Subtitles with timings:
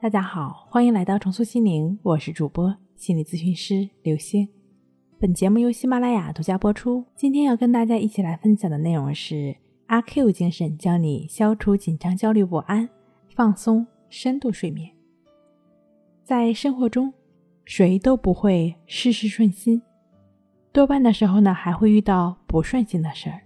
[0.00, 4.48] 大家好，欢迎来到重塑心灵，我是主播心理咨询师刘星。
[5.18, 7.04] 本节目由喜马拉雅独家播出。
[7.16, 9.56] 今天要跟大家一起来分享的内容是
[9.86, 12.88] 阿 Q 精神，教你消除紧张、焦虑、不安，
[13.34, 14.88] 放松、深度睡眠。
[16.22, 17.12] 在生活中，
[17.64, 19.82] 谁都不会事事顺心，
[20.72, 23.40] 多半的时候呢，还会遇到不顺心的事儿。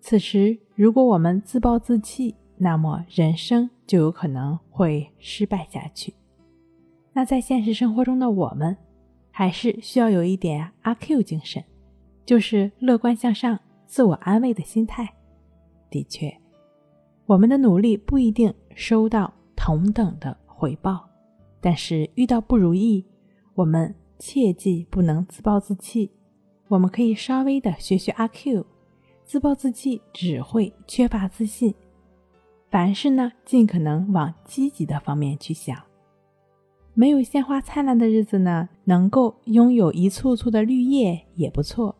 [0.00, 6.12] 此时，如果我们自暴自弃，那么人生就有可能会失败下去。
[7.14, 8.76] 那在现实生活中的我们，
[9.30, 11.64] 还是需要有一点阿 Q 精神，
[12.26, 15.08] 就是乐观向上、自我安慰的心态。
[15.88, 16.36] 的确，
[17.24, 21.08] 我们的努力不一定收到同等的回报，
[21.62, 23.02] 但是遇到不如意，
[23.54, 26.12] 我们切记不能自暴自弃。
[26.68, 28.66] 我们可以稍微的学学阿 Q，
[29.24, 31.74] 自暴自弃只会缺乏自信。
[32.70, 35.76] 凡事呢，尽可能往积极的方面去想。
[36.94, 41.94] 没有鲜花灿烂的日子呢，能够拥有一簇簇的绿叶也不错。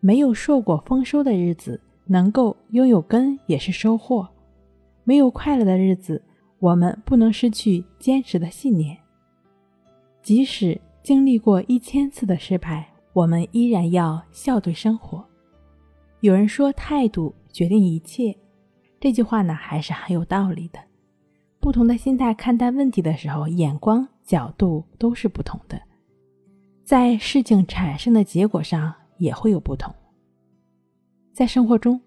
[0.00, 4.28] 没有硕果丰收的日子，能够拥有根也是收获。
[5.04, 6.20] 没有快乐的日子，
[6.58, 8.96] 我们不能失去坚持的信念。
[10.22, 15.24] 即使经历过一千次的失败，我们依然要笑对生活。
[16.20, 18.34] 有人说，态度决定一切。
[19.04, 20.78] 这句话呢，还是很有道理的。
[21.60, 25.78] 不同的心态看待问题的时候，眼光角度都是不同的，
[26.86, 29.94] 在事情产生的结果上也会有不同。
[31.34, 32.00] 在生活中，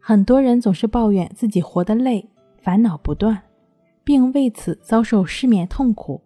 [0.00, 2.28] 很多人总是抱怨自己活得累，
[2.60, 3.40] 烦恼不断，
[4.02, 6.20] 并为此遭受失眠痛苦。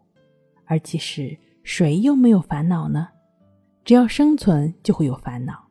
[0.64, 3.06] 而其实，谁又没有烦恼呢？
[3.84, 5.67] 只要生存，就会有烦恼。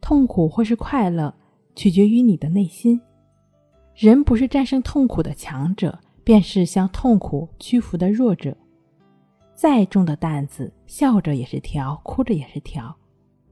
[0.00, 1.34] 痛苦或是快乐，
[1.76, 2.98] 取决于你的内心。
[4.00, 8.56] 人不是战胜痛苦的强者，便是向痛苦屈服的弱者。
[9.54, 12.96] 再重的担子，笑着也是挑，哭着也是挑。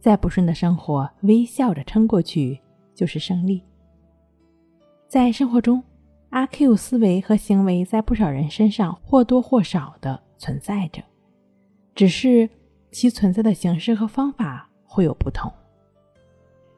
[0.00, 2.58] 再不顺的生活，微笑着撑过去
[2.94, 3.62] 就是胜利。
[5.06, 5.82] 在生活中，
[6.30, 11.02] 阿 Q 思维和行为在不少人身上或多或少的存在着，
[11.94, 12.48] 只是
[12.90, 15.52] 其存在的形式和方法会有不同。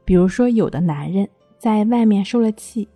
[0.05, 2.89] 比如说，有的男人在外面受了气。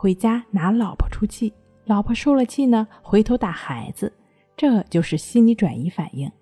[0.00, 1.52] 回家拿老婆出气，
[1.84, 4.10] 老婆受了气呢，回头打孩子，
[4.56, 6.32] 这就是心理转移反应。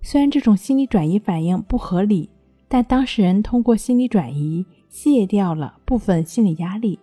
[0.00, 2.28] 虽然这种心理转移反应不合理，
[2.66, 6.98] 但当事人通过心理转移卸掉了部分心理压力。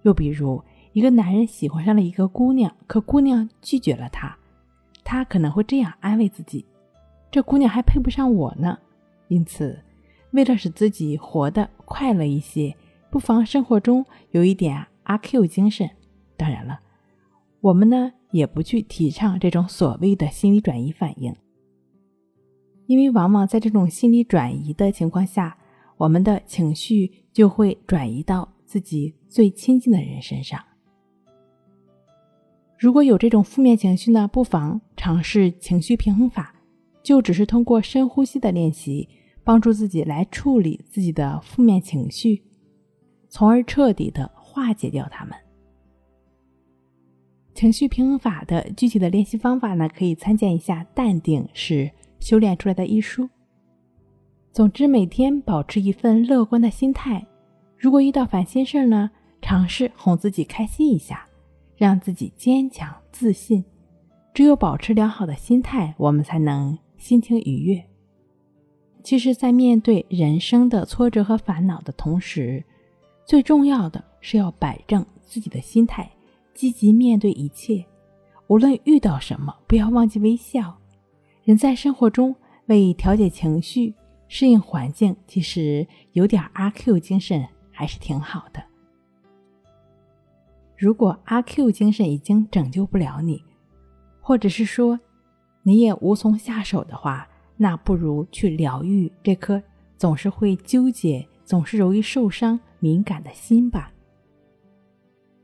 [0.00, 0.64] 又比如，
[0.94, 4.34] 一个男人喜欢上了一个姑娘，可姑娘拒绝了他，
[5.04, 6.64] 他可能会这样安慰自己：
[7.30, 8.78] 这姑娘还配不上我呢。
[9.28, 9.78] 因此，
[10.30, 12.74] 为了使自己活得快乐一些，
[13.10, 14.82] 不妨生活中有一点。
[15.04, 15.90] 阿 Q 精神，
[16.36, 16.80] 当然了，
[17.60, 21.34] 我们呢也不去提倡这种所谓的心理转移反应，
[22.86, 25.58] 因为往往在这种心理转移的情况下，
[25.96, 30.62] 我们的情绪就会转移到自己最亲近的人身上。
[32.78, 36.54] 如果有这种负面情绪呢，不妨尝试情绪平衡法，
[37.02, 39.08] 就只是通过深呼吸的练习，
[39.44, 42.42] 帮助自己来处理自己的负面情绪，
[43.28, 44.30] 从而彻底的。
[44.52, 45.34] 化解掉它们。
[47.54, 51.90] 情绪平衡法的具体的练习方法呢，可以参见一下《淡定是
[52.20, 53.28] 修炼出来的》一书。
[54.52, 57.26] 总之，每天保持一份乐观的心态。
[57.78, 59.10] 如果遇到烦心事儿呢，
[59.40, 61.26] 尝试哄自己开心一下，
[61.76, 63.64] 让自己坚强自信。
[64.34, 67.84] 只有保持良好的心态，我们才能心情愉悦。
[69.02, 72.64] 其实，在面对人生的挫折和烦恼的同时，
[73.24, 76.10] 最重要的是要摆正自己的心态，
[76.54, 77.84] 积极面对一切。
[78.48, 80.76] 无论遇到什么，不要忘记微笑。
[81.44, 82.34] 人在生活中
[82.66, 83.94] 为调节情绪、
[84.28, 88.62] 适应环境，其实有点阿 Q 精神还是挺好的。
[90.76, 93.42] 如果阿 Q 精神已经拯救不了你，
[94.20, 94.98] 或者是说
[95.62, 97.26] 你也无从下手的话，
[97.56, 99.62] 那不如去疗愈这颗
[99.96, 102.58] 总是会纠结、总是容易受伤。
[102.78, 103.92] 敏感的心吧。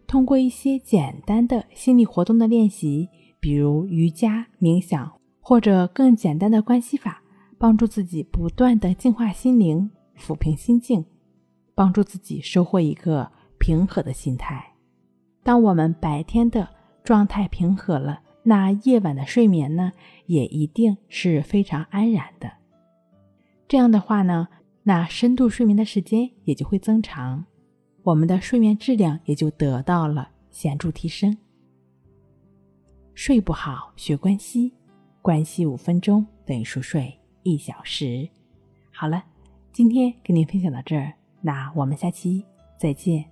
[0.07, 7.23] 通过一些简单的心理活动的练习，比如瑜伽、冥想，或者更简单的关系法，
[7.59, 11.05] 帮助自己不断的净化心灵、抚平心境，
[11.75, 14.73] 帮助自己收获一个平和的心态。
[15.43, 16.67] 当我们白天的
[17.05, 19.93] 状态平和了，那夜晚的睡眠呢，
[20.25, 22.51] 也一定是非常安然的。
[23.69, 24.49] 这样的话呢？
[24.89, 27.45] 那深度睡眠的时间也就会增长，
[28.05, 31.37] 我们的睡眠质量也就得到了显著提升。
[33.13, 34.73] 睡不好学关西，
[35.21, 37.13] 关系五分钟等于熟睡
[37.43, 38.27] 一小时。
[38.91, 39.23] 好了，
[39.73, 41.13] 今天跟您分享到这儿，
[41.43, 42.43] 那我们下期
[42.81, 43.23] 再见。